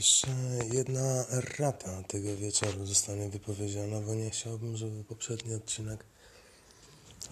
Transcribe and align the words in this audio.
Jeszcze 0.00 0.28
jedna 0.72 1.26
errata 1.26 2.02
tego 2.02 2.36
wieczoru 2.36 2.86
zostanie 2.86 3.28
wypowiedziana, 3.28 4.00
bo 4.00 4.14
nie 4.14 4.30
chciałbym, 4.30 4.76
żeby 4.76 5.04
poprzedni 5.04 5.54
odcinek 5.54 6.04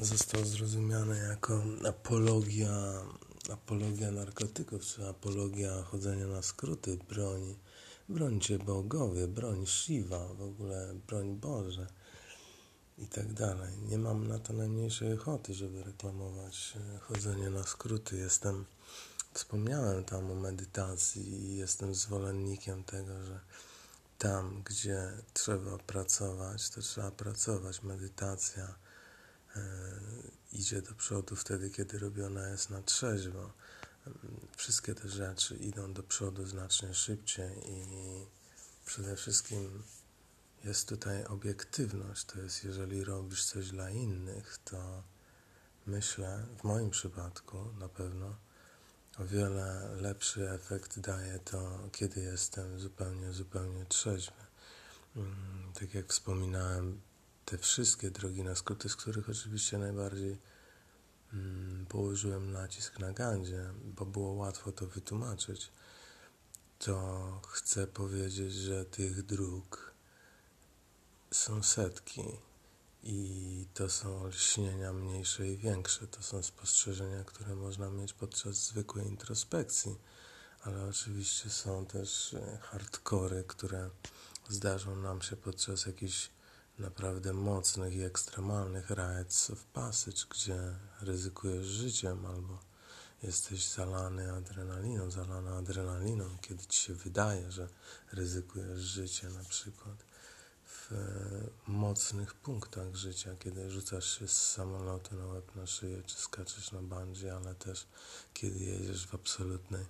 został 0.01 0.45
zrozumiany 0.45 1.19
jako 1.29 1.63
apologia, 1.89 3.03
apologia 3.53 4.11
narkotyków, 4.11 4.87
czy 4.87 5.07
apologia 5.07 5.83
chodzenia 5.83 6.27
na 6.27 6.43
skróty, 6.43 6.99
broń, 7.09 7.57
brońcie 8.09 8.59
bogowie, 8.59 9.29
broń 9.29 9.67
Shiva, 9.67 10.29
w 10.35 10.43
ogóle 10.43 10.95
broń 11.07 11.37
Boże 11.37 11.87
i 12.99 13.07
tak 13.07 13.33
dalej. 13.33 13.73
Nie 13.91 13.99
mam 13.99 14.29
na 14.29 14.39
to 14.39 14.53
najmniejszej 14.53 15.13
ochoty, 15.13 15.55
żeby 15.55 15.83
reklamować 15.83 16.73
e, 16.77 16.99
chodzenie 16.99 17.51
na 17.51 17.63
skróty. 17.63 18.17
Jestem 18.17 18.65
Wspomniałem 19.35 20.05
tam 20.05 20.31
o 20.31 20.35
medytacji 20.35 21.33
i 21.35 21.57
jestem 21.57 21.95
zwolennikiem 21.95 22.85
tego, 22.85 23.23
że 23.25 23.41
tam, 24.19 24.63
gdzie 24.63 25.13
trzeba 25.35 25.79
pracować, 25.79 26.71
to 26.71 26.81
trzeba 26.81 27.11
pracować. 27.11 27.83
Medytacja 27.83 28.75
e, 29.57 29.61
idzie 30.53 30.83
do 30.83 30.95
przodu 30.95 31.37
wtedy, 31.37 31.71
kiedy 31.71 31.99
robiona 31.99 32.49
jest 32.49 32.71
na 32.71 32.83
trzeźwo. 32.83 33.53
Wszystkie 34.57 34.95
te 34.95 35.09
rzeczy 35.09 35.57
idą 35.57 35.93
do 35.93 36.03
przodu 36.03 36.47
znacznie 36.47 36.95
szybciej 36.95 37.71
i 37.71 37.87
przede 38.85 39.17
wszystkim 39.17 39.83
jest 40.65 40.89
tutaj 40.89 41.25
obiektywność. 41.25 42.25
To 42.25 42.41
jest, 42.41 42.65
jeżeli 42.65 43.05
robisz 43.05 43.45
coś 43.45 43.71
dla 43.71 43.91
innych, 43.91 44.59
to 44.65 45.03
myślę, 45.87 46.47
w 46.59 46.65
moim 46.65 46.91
przypadku 46.91 47.73
na 47.79 47.89
pewno, 47.89 48.37
o 49.21 49.25
wiele 49.25 49.97
lepszy 50.01 50.51
efekt 50.51 50.99
daje 50.99 51.39
to, 51.39 51.89
kiedy 51.93 52.21
jestem 52.21 52.81
zupełnie, 52.81 53.33
zupełnie 53.33 53.85
trzeźwy. 53.85 54.43
Mm, 55.17 55.73
tak 55.75 55.95
jak 55.95 56.09
wspominałem, 56.09 57.01
te 57.45 57.59
wszystkie 57.59 58.11
drogi 58.11 58.43
na 58.43 58.55
skróty, 58.55 58.89
z 58.89 58.97
których 58.97 59.29
oczywiście 59.29 59.79
najbardziej 59.79 60.39
mm, 61.33 61.87
położyłem 61.87 62.53
nacisk 62.53 62.99
na 62.99 63.13
gandzie, 63.13 63.71
bo 63.85 64.07
było 64.07 64.33
łatwo 64.33 64.73
to 64.73 64.87
wytłumaczyć, 64.87 65.73
to 66.79 67.41
chcę 67.49 67.87
powiedzieć, 67.87 68.53
że 68.53 68.85
tych 68.85 69.23
dróg 69.23 69.95
są 71.31 71.63
setki 71.63 72.23
i 73.03 73.67
to 73.75 73.91
są 73.91 74.23
olśnienia 74.23 74.93
mniejsze 74.93 75.49
i 75.49 75.57
większe. 75.57 76.07
To 76.07 76.23
są 76.23 76.43
spostrzeżenia, 76.43 77.25
które 77.25 77.55
można 77.55 77.91
mieć 77.91 78.13
podczas 78.13 78.57
zwykłej 78.57 79.07
introspekcji, 79.07 79.99
ale 80.63 80.85
oczywiście 80.85 81.51
są 81.51 81.87
też 81.87 82.35
e, 82.35 82.59
hardkory, 82.63 83.45
które 83.47 83.91
zdarzą 84.49 84.97
nam 84.97 85.23
się 85.23 85.37
podczas 85.37 85.87
jakichś 85.87 86.31
naprawdę 86.79 87.33
mocnych 87.33 87.95
i 87.95 88.03
ekstremalnych 88.03 88.91
rides 88.91 89.51
of 89.51 89.65
passage, 89.65 90.25
gdzie 90.31 90.59
ryzykujesz 91.01 91.67
życiem 91.67 92.27
albo 92.27 92.59
jesteś 93.23 93.69
zalany 93.69 94.33
adrenaliną, 94.33 95.11
zalana 95.11 95.57
adrenaliną, 95.57 96.39
kiedy 96.41 96.67
ci 96.67 96.81
się 96.81 96.95
wydaje, 96.95 97.53
że 97.53 97.69
ryzykujesz 98.13 98.81
życie 98.81 99.29
na 99.29 99.45
przykład 99.45 100.08
w 100.91 101.69
mocnych 101.69 102.35
punktach 102.35 102.95
życia, 102.95 103.37
kiedy 103.39 103.71
rzucasz 103.71 104.19
się 104.19 104.29
z 104.29 104.51
samolotu 104.51 105.17
na 105.17 105.27
łeb 105.27 105.55
na 105.55 105.67
szyję, 105.67 106.03
czy 106.03 106.17
skaczesz 106.17 106.73
na 106.73 106.83
bungee, 106.83 107.31
ale 107.31 107.55
też 107.55 107.87
kiedy 108.35 108.59
jedziesz 108.59 109.07
w 109.07 109.15
absolutnej 109.15 109.87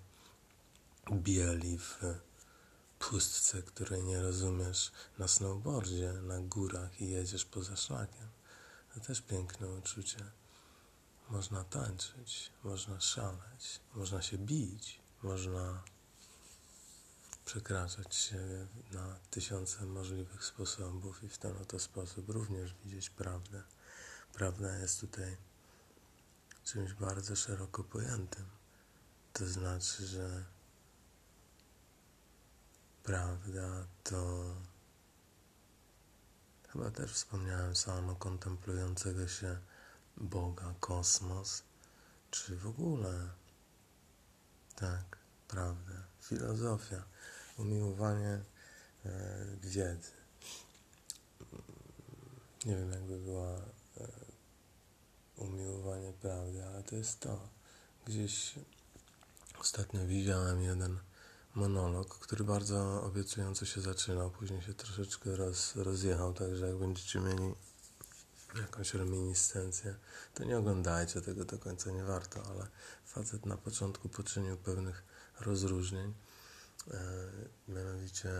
bieli, 1.12 1.78
w 1.78 2.00
pustce, 2.98 3.62
której 3.62 4.04
nie 4.04 4.22
rozumiesz, 4.22 4.92
na 5.18 5.28
snowboardzie, 5.28 6.12
na 6.12 6.40
górach 6.40 7.00
i 7.00 7.10
jedziesz 7.10 7.44
poza 7.44 7.76
szlakiem. 7.76 8.28
To 8.94 9.00
też 9.00 9.20
piękne 9.20 9.68
uczucie. 9.68 10.24
Można 11.30 11.64
tańczyć, 11.64 12.52
można 12.64 13.00
szaleć, 13.00 13.80
można 13.94 14.22
się 14.22 14.38
bić, 14.38 15.00
można 15.22 15.82
przekraczać 17.48 18.34
na 18.92 19.16
tysiące 19.30 19.86
możliwych 19.86 20.44
sposobów 20.44 21.24
i 21.24 21.28
w 21.28 21.38
ten 21.38 21.56
oto 21.56 21.78
sposób 21.78 22.28
również 22.28 22.74
widzieć 22.84 23.10
prawdę. 23.10 23.62
Prawda 24.32 24.76
jest 24.78 25.00
tutaj 25.00 25.36
czymś 26.64 26.92
bardzo 26.92 27.36
szeroko 27.36 27.84
pojętym. 27.84 28.44
To 29.32 29.46
znaczy, 29.46 30.06
że 30.06 30.44
prawda 33.02 33.86
to 34.04 34.54
chyba 36.68 36.90
też 36.90 37.12
wspomniałem 37.12 37.76
samo 37.76 38.14
kontemplującego 38.14 39.28
się 39.28 39.58
Boga, 40.16 40.74
kosmos, 40.80 41.62
czy 42.30 42.56
w 42.56 42.66
ogóle 42.66 43.28
tak, 44.76 45.18
prawda, 45.48 45.94
filozofia 46.20 47.02
umiłowanie 47.58 48.40
e, 49.04 49.46
wiedzy. 49.62 50.10
Nie 52.64 52.76
wiem, 52.76 52.92
jakby 52.92 53.18
była 53.18 53.56
e, 53.56 54.08
umiłowanie 55.36 56.12
prawdy, 56.12 56.64
ale 56.64 56.82
to 56.82 56.96
jest 56.96 57.20
to. 57.20 57.48
Gdzieś 58.06 58.54
ostatnio 59.60 60.06
widziałem 60.06 60.62
jeden 60.62 60.98
monolog, 61.54 62.18
który 62.18 62.44
bardzo 62.44 63.02
obiecująco 63.02 63.66
się 63.66 63.80
zaczynał, 63.80 64.30
później 64.30 64.62
się 64.62 64.74
troszeczkę 64.74 65.36
roz, 65.36 65.76
rozjechał, 65.76 66.34
także 66.34 66.66
jak 66.66 66.76
będziecie 66.76 67.20
mieli 67.20 67.54
jakąś 68.60 68.94
reminiscencję, 68.94 69.94
to 70.34 70.44
nie 70.44 70.58
oglądajcie 70.58 71.20
tego 71.20 71.44
do 71.44 71.58
końca, 71.58 71.90
nie 71.90 72.04
warto, 72.04 72.42
ale 72.50 72.66
facet 73.06 73.46
na 73.46 73.56
początku 73.56 74.08
poczynił 74.08 74.56
pewnych 74.56 75.02
rozróżnień 75.40 76.14
mianowicie 77.68 78.30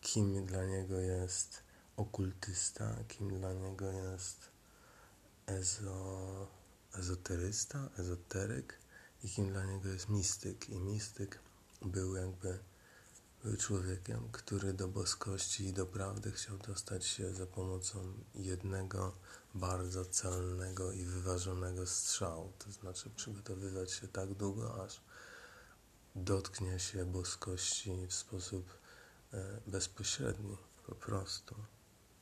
kim 0.00 0.46
dla 0.46 0.64
niego 0.64 0.98
jest 0.98 1.62
okultysta, 1.96 2.96
kim 3.08 3.38
dla 3.38 3.52
niego 3.52 3.92
jest 3.92 4.50
ezo, 5.46 6.46
ezoterysta, 6.94 7.88
ezoteryk 7.98 8.78
i 9.24 9.30
kim 9.30 9.48
dla 9.48 9.64
niego 9.64 9.88
jest 9.88 10.08
mistyk. 10.08 10.68
I 10.68 10.78
mistyk 10.78 11.38
był 11.82 12.16
jakby 12.16 12.58
był 13.44 13.56
człowiekiem, 13.56 14.28
który 14.32 14.72
do 14.72 14.88
boskości 14.88 15.64
i 15.64 15.72
do 15.72 15.86
prawdy 15.86 16.32
chciał 16.32 16.58
dostać 16.58 17.06
się 17.06 17.34
za 17.34 17.46
pomocą 17.46 18.14
jednego 18.34 19.12
bardzo 19.54 20.04
celnego 20.04 20.92
i 20.92 21.04
wyważonego 21.04 21.86
strzału. 21.86 22.52
To 22.58 22.72
znaczy 22.72 23.10
przygotowywać 23.16 23.92
się 23.92 24.08
tak 24.08 24.34
długo, 24.34 24.84
aż 24.84 25.00
dotknie 26.14 26.78
się 26.78 27.04
boskości 27.04 28.06
w 28.06 28.14
sposób 28.14 28.78
e, 29.32 29.60
bezpośredni, 29.66 30.56
po 30.86 30.94
prostu. 30.94 31.54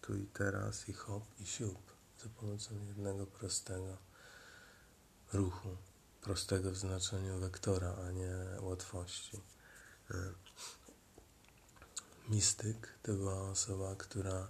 Tu 0.00 0.16
i 0.16 0.26
teraz, 0.26 0.88
i 0.88 0.92
hop, 0.92 1.24
i 1.40 1.46
siup, 1.46 1.78
za 2.22 2.28
pomocą 2.28 2.74
jednego 2.88 3.26
prostego 3.26 3.96
ruchu, 5.32 5.76
prostego 6.20 6.70
w 6.70 6.76
znaczeniu 6.76 7.40
wektora, 7.40 7.96
a 8.06 8.10
nie 8.10 8.34
łatwości. 8.60 9.40
E, 10.10 10.14
mistyk 12.28 12.98
to 13.02 13.12
była 13.12 13.50
osoba, 13.50 13.96
która 13.96 14.48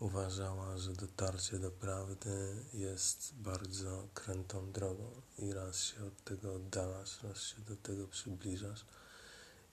uważała, 0.00 0.78
że 0.78 0.92
dotarcie 0.92 1.58
do 1.58 1.70
prawdy 1.70 2.56
jest 2.72 3.34
bardzo 3.34 4.08
krętą 4.14 4.72
drogą 4.72 5.10
i 5.38 5.52
raz 5.52 5.80
się 5.80 6.04
od 6.04 6.24
tego 6.24 6.54
oddalasz, 6.54 7.22
raz 7.22 7.42
się 7.42 7.60
do 7.60 7.76
tego 7.76 8.08
przybliżasz 8.08 8.84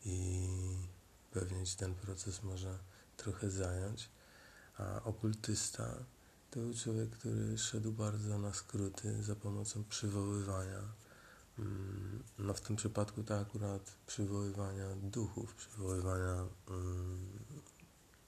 i 0.06 0.47
pewnie 1.31 1.65
ci 1.65 1.77
ten 1.77 1.95
proces 1.95 2.44
może 2.44 2.80
trochę 3.18 3.50
zająć. 3.50 4.09
A 4.77 5.03
okultysta 5.03 5.95
to 6.51 6.59
był 6.59 6.74
człowiek, 6.74 7.09
który 7.09 7.57
szedł 7.57 7.92
bardzo 7.92 8.38
na 8.38 8.53
skróty 8.53 9.24
za 9.24 9.36
pomocą 9.36 9.83
przywoływania. 9.83 10.81
Mm, 11.59 12.24
no 12.39 12.53
w 12.53 12.62
tym 12.62 12.75
przypadku 12.75 13.24
to 13.24 13.39
akurat 13.39 13.95
przywoływania 14.07 14.95
duchów, 14.95 15.56
przywoływania 15.56 16.47
mm, 16.69 17.39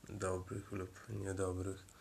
dobrych 0.10 0.72
lub 0.72 0.90
niedobrych 1.10 1.94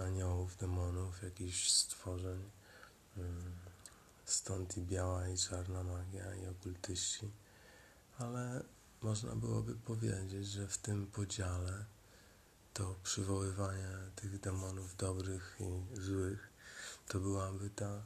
aniołów, 0.00 0.56
demonów, 0.56 1.22
jakichś 1.22 1.70
stworzeń. 1.70 2.50
Mm, 3.16 3.52
stąd 4.24 4.76
i 4.76 4.80
biała 4.82 5.28
i 5.28 5.36
czarna 5.36 5.82
magia 5.82 6.34
i 6.34 6.46
okultyści. 6.46 7.30
Ale 8.18 8.64
można 9.02 9.36
byłoby 9.36 9.74
powiedzieć, 9.74 10.46
że 10.46 10.68
w 10.68 10.78
tym 10.78 11.06
podziale 11.06 11.84
to 12.74 12.96
przywoływanie 13.02 13.88
tych 14.16 14.40
demonów 14.40 14.96
dobrych 14.96 15.56
i 15.60 16.00
złych 16.00 16.48
to 17.08 17.20
byłaby 17.20 17.70
ta 17.70 18.02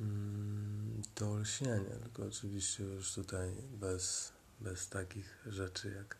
mm, 0.00 1.02
to 1.14 1.32
olśnienie, 1.32 1.90
tylko 2.02 2.24
oczywiście 2.26 2.84
już 2.84 3.12
tutaj 3.12 3.54
bez 3.80 4.32
bez 4.60 4.88
takich 4.88 5.38
rzeczy 5.46 5.94
jak, 5.96 6.16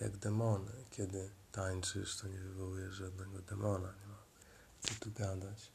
jak 0.00 0.16
demony. 0.16 0.70
Kiedy 0.90 1.30
tańczysz, 1.56 2.16
to 2.16 2.28
nie 2.28 2.38
wywołujesz 2.38 2.94
żadnego 2.94 3.38
demona, 3.38 3.92
nie 4.00 4.06
ma 4.06 4.16
co 4.80 4.94
tu 5.00 5.12
gadać. 5.12 5.72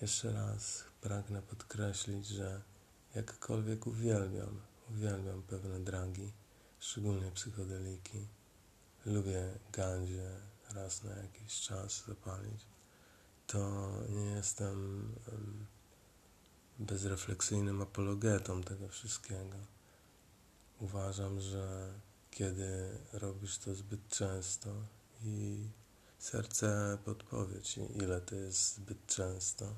Jeszcze 0.00 0.32
raz 0.32 0.84
pragnę 1.00 1.42
podkreślić, 1.42 2.26
że 2.26 2.62
jakkolwiek 3.14 3.86
uwielbiam, 3.86 4.60
uwielbiam 4.90 5.42
pewne 5.42 5.80
dragi, 5.80 6.32
szczególnie 6.78 7.30
psychodeliki. 7.30 8.28
Lubię 9.06 9.58
gandzie 9.72 10.30
raz 10.74 11.02
na 11.04 11.16
jakiś 11.16 11.60
czas 11.60 12.04
zapalić. 12.06 12.66
To 13.46 13.90
nie 14.08 14.24
jestem 14.24 15.08
bezrefleksyjnym 16.78 17.82
apologetą 17.82 18.62
tego 18.62 18.88
wszystkiego. 18.88 19.56
Uważam, 20.80 21.40
że 21.40 21.94
kiedy 22.30 22.98
robisz 23.12 23.58
to 23.58 23.74
zbyt 23.74 24.08
często 24.08 24.70
i 25.24 25.68
serce 26.18 26.98
podpowie 27.04 27.62
ci, 27.62 27.80
ile 27.94 28.20
to 28.20 28.34
jest 28.34 28.74
zbyt 28.74 29.06
często, 29.06 29.74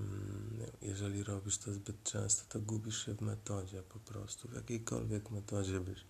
mm, 0.00 0.66
jeżeli 0.82 1.22
robisz 1.22 1.58
to 1.58 1.72
zbyt 1.72 2.02
często, 2.02 2.44
to 2.48 2.60
gubisz 2.60 3.06
się 3.06 3.14
w 3.14 3.20
metodzie 3.20 3.82
po 3.82 3.98
prostu. 3.98 4.48
W 4.48 4.54
jakiejkolwiek 4.54 5.30
metodzie 5.30 5.80
byś 5.80 6.04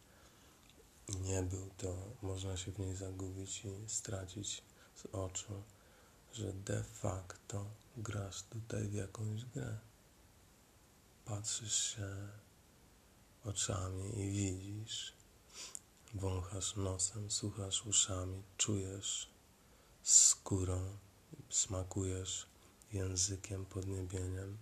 nie 1.09 1.43
był, 1.43 1.71
to 1.77 2.17
można 2.23 2.57
się 2.57 2.73
w 2.73 2.79
niej 2.79 2.97
zagubić 2.97 3.65
i 3.65 3.89
stracić 3.89 4.63
z 4.95 5.07
oczu, 5.07 5.63
że 6.33 6.53
de 6.53 6.83
facto 6.83 7.67
grasz 7.97 8.43
tutaj 8.43 8.89
w 8.89 8.95
jakąś 8.95 9.45
grę. 9.45 9.79
Patrzysz 11.25 11.77
się 11.85 12.29
oczami 13.45 14.19
i 14.21 14.31
widzisz, 14.31 15.18
wąchasz 16.15 16.77
nosem, 16.77 17.31
słuchasz 17.31 17.87
uszami, 17.87 18.43
czujesz 18.57 19.29
skórą, 20.03 20.97
smakujesz 21.51 22.47
językiem, 22.93 23.67
podniebieniem 23.67 24.59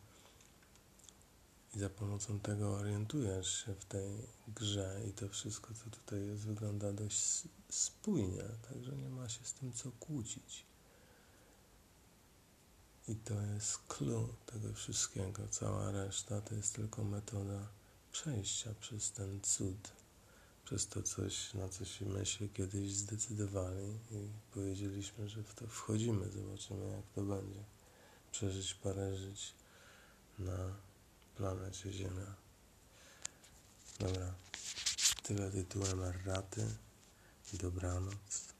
i 1.76 1.78
za 1.78 1.90
pomocą 1.90 2.40
tego 2.40 2.72
orientujesz 2.72 3.64
się 3.64 3.74
w 3.74 3.84
tej 3.84 4.28
grze 4.48 5.00
i 5.08 5.12
to 5.12 5.28
wszystko, 5.28 5.74
co 5.74 5.90
tutaj 5.90 6.26
jest, 6.26 6.46
wygląda 6.46 6.92
dość 6.92 7.42
spójnie, 7.68 8.44
także 8.68 8.92
nie 8.92 9.08
ma 9.08 9.28
się 9.28 9.44
z 9.44 9.52
tym 9.52 9.72
co 9.72 9.90
kłócić. 10.00 10.66
I 13.08 13.16
to 13.16 13.34
jest 13.40 13.78
clue 13.88 14.28
tego 14.46 14.74
wszystkiego. 14.74 15.48
Cała 15.48 15.90
reszta 15.90 16.40
to 16.40 16.54
jest 16.54 16.74
tylko 16.74 17.04
metoda 17.04 17.68
przejścia 18.12 18.74
przez 18.80 19.12
ten 19.12 19.40
cud, 19.40 19.92
przez 20.66 20.88
to 20.88 21.02
coś, 21.02 21.54
na 21.54 21.68
co 21.68 21.84
się 21.84 22.24
się 22.26 22.48
kiedyś 22.48 22.92
zdecydowali 22.92 23.98
i 24.10 24.28
powiedzieliśmy, 24.54 25.28
że 25.28 25.42
w 25.42 25.54
to 25.54 25.66
wchodzimy, 25.66 26.30
zobaczymy 26.30 26.90
jak 26.96 27.04
to 27.14 27.22
będzie. 27.22 27.64
Przeżyć 28.32 28.74
parę 28.74 29.16
żyć 29.16 29.54
na 30.38 30.74
planecie 31.36 31.92
Ziemia. 31.92 32.34
Dobra, 33.98 34.34
tyle 35.22 35.50
tytułem 35.50 36.02
Arraty. 36.02 36.66
Dobranoc. 37.52 38.55